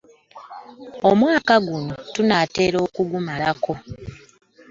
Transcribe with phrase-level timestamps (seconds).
[1.09, 3.73] Omwaka guno tunaatera okugumalako.